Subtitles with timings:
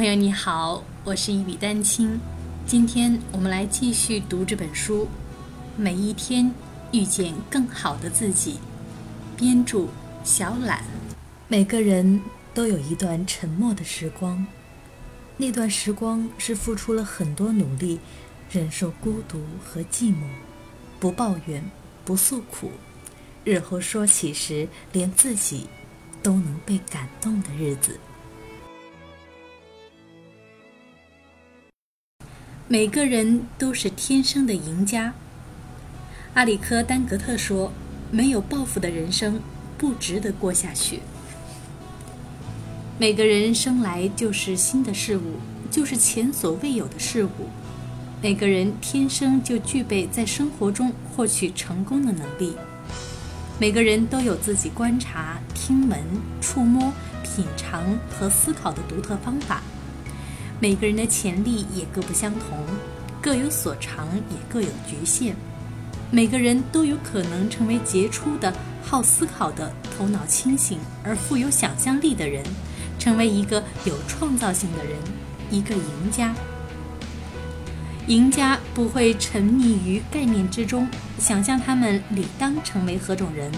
[0.00, 2.18] 朋友你好，我是一笔丹青。
[2.64, 5.04] 今天我们来继续读这本书
[5.76, 6.50] 《每一天
[6.90, 8.54] 遇见更好的自己》，
[9.38, 9.88] 编著
[10.24, 10.82] 小懒。
[11.48, 12.18] 每个人
[12.54, 14.46] 都有一段沉默的时光，
[15.36, 18.00] 那段时光是付出了很多努力，
[18.50, 20.24] 忍受孤独和寂寞，
[20.98, 21.62] 不抱怨，
[22.06, 22.70] 不诉苦，
[23.44, 25.66] 日后说起时连自己
[26.22, 28.00] 都能被感动的日子。
[32.72, 35.12] 每个人都是天生的赢家。
[36.34, 37.72] 阿里科丹格特说
[38.12, 39.40] ：“没有抱负的人生
[39.76, 41.00] 不值得过下去。”
[42.96, 47.48] 每个人生来就是新的事物，就是前所未有的事物。
[48.22, 52.54] 每个人天生就具备在生活中获取成功的能力。
[53.58, 55.98] 每个人都有自己观察、听闻、
[56.40, 56.92] 触摸、
[57.24, 59.60] 品尝和思考的独特方法。
[60.62, 62.58] 每个人的潜力也各不相同，
[63.18, 65.34] 各有所长，也各有局限。
[66.10, 68.52] 每个人都有可能成为杰出的、
[68.82, 72.44] 好思考的、头脑清醒而富有想象力的人，
[72.98, 74.98] 成为一个有创造性的人，
[75.50, 76.34] 一个赢家。
[78.08, 80.86] 赢家不会沉溺于概念之中，
[81.18, 83.50] 想象他们理当成为何种人。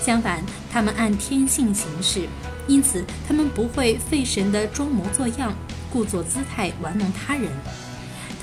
[0.00, 2.26] 相反，他们按天性行事，
[2.66, 5.52] 因此他们不会费神地装模作样。
[5.94, 7.48] 故作姿态玩弄他人，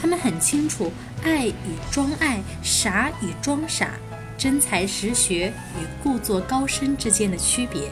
[0.02, 0.90] 他们很清楚
[1.22, 1.54] 爱与
[1.92, 3.90] 装爱、傻与装傻、
[4.38, 7.92] 真才实学与故作高深之间的区别。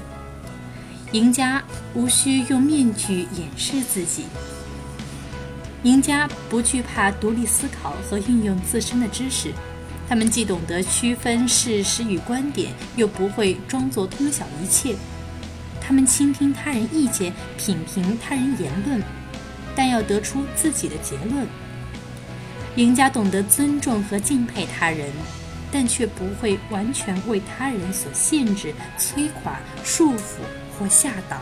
[1.11, 1.61] 赢家
[1.93, 4.27] 无需用面具掩饰自己，
[5.83, 9.52] 赢家不惧怕独立思考和运用自身的知识，
[10.07, 14.95] 他们既懂得区分事实与观点，又不会装作通晓一切。
[15.81, 19.03] 他们倾听他人意见，品评他人言论。
[19.75, 21.47] 但要得出自己的结论。
[22.75, 25.09] 赢家懂得尊重和敬佩他人，
[25.71, 30.37] 但却不会完全为他人所限制、摧垮、束缚
[30.77, 31.41] 或吓倒。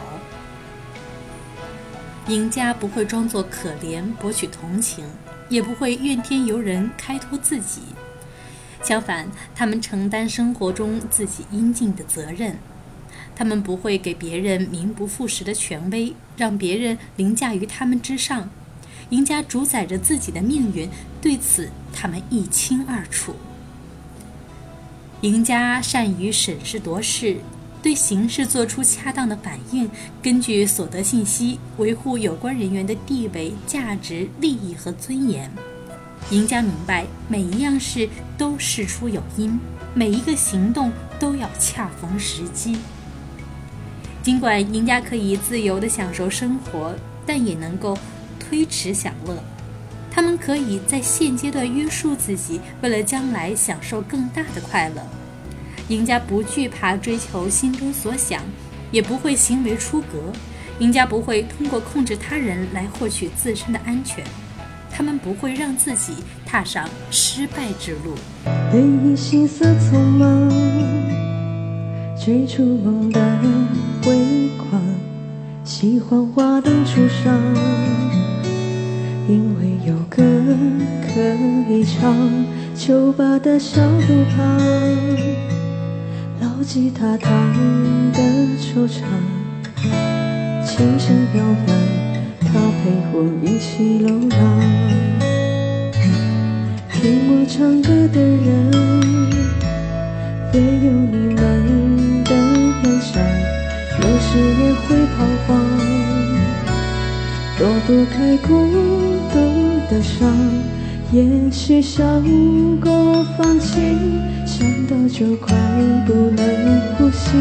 [2.28, 5.06] 赢家不会装作可怜博取同情，
[5.48, 7.82] 也不会怨天尤人开脱自己。
[8.84, 12.58] 相反，他们承担生活中自己应尽的责任。
[13.38, 18.50] 他们不会给别人名不副实的权威，让别人凌驾于他们之上。
[19.12, 20.90] 赢家主宰着自己的命运，
[21.22, 23.36] 对此他们一清二楚。
[25.22, 27.38] 赢家善于审时度势，
[27.84, 29.88] 对形势做出恰当的反应，
[30.20, 35.52] 根据所得信息维护有关人员的地位、价值、利益和尊严。
[36.32, 39.60] 赢家明白，每一样事都事出有因，
[39.94, 42.76] 每一个行动都要恰逢时机。
[44.28, 46.94] 尽管赢家可以自由地享受生活，
[47.26, 47.98] 但也能够
[48.38, 49.42] 推迟享乐。
[50.12, 55.02] 他们可以在现阶段约束自己，为了将来享受更大的快乐。
[55.88, 58.42] 赢家不惧怕追求心中所想，
[58.92, 60.18] 也不会行为出格。
[60.80, 64.22] 赢家不会通过控制他人来获取自身的安全。
[64.92, 68.18] 他们不会让自己踏上失败之路。
[69.16, 70.50] 心色匆忙，
[72.22, 73.97] 追逐梦的。
[74.08, 74.82] 微光，
[75.66, 77.34] 喜欢花灯初上，
[79.28, 80.24] 因为有歌
[81.04, 81.22] 可
[81.70, 82.16] 以唱。
[82.74, 84.58] 酒吧的小路旁，
[86.40, 87.32] 老吉他弹
[88.14, 88.22] 的
[88.60, 89.02] 惆怅，
[90.64, 91.76] 琴声悠扬，
[92.40, 92.48] 他
[92.78, 94.40] 陪我一起流浪。
[96.94, 98.72] 听我唱歌的人，
[100.54, 101.57] 也有你们。
[104.30, 105.48] 时也会彷徨，
[107.58, 108.16] 躲不开
[108.46, 108.48] 孤
[109.32, 109.36] 独
[109.90, 110.18] 的伤，
[111.12, 112.22] 也许想
[112.80, 113.96] 过放弃，
[114.46, 115.56] 想到就快
[116.06, 117.38] 不能呼吸。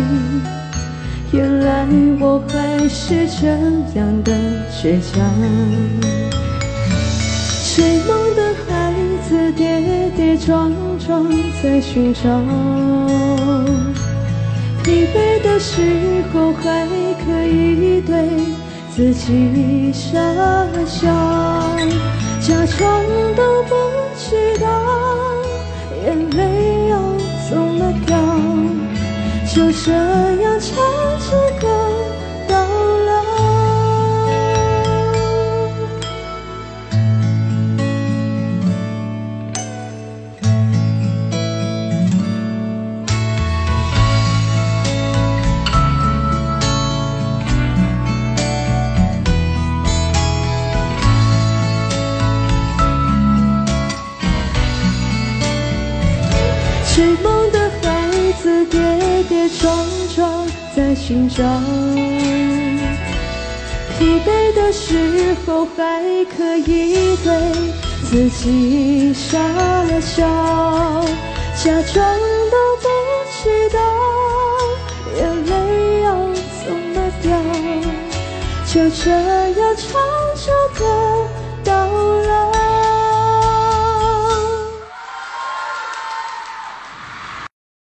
[1.32, 1.86] 原来
[2.20, 3.48] 我还是这
[3.98, 4.32] 样的
[4.70, 5.14] 倔强，
[7.74, 8.94] 追梦的孩
[9.28, 9.82] 子跌
[10.16, 10.72] 跌撞
[11.04, 11.26] 撞
[11.62, 12.22] 在寻找。
[15.56, 15.80] 的时
[16.34, 16.86] 候还
[17.24, 18.14] 可以对
[18.94, 20.18] 自己傻
[20.84, 21.08] 笑，
[22.42, 23.02] 假装
[23.34, 23.74] 都不
[24.18, 24.68] 知道
[26.04, 26.98] 眼泪要
[27.48, 28.18] 怎么掉，
[29.46, 29.92] 就这
[30.42, 31.15] 样唱
[56.96, 61.44] 追梦的孩子跌跌撞撞在寻找
[63.98, 66.02] 疲惫的时候还
[66.34, 67.30] 可以对
[68.02, 69.36] 自己傻
[70.00, 70.24] 笑
[71.62, 72.18] 假装
[72.50, 72.88] 都不
[73.42, 73.78] 知道
[75.18, 76.16] 眼泪要
[76.64, 77.30] 怎么掉
[78.64, 80.00] 就这样唱
[80.34, 81.28] 着歌
[81.62, 81.72] 到
[82.22, 82.45] 老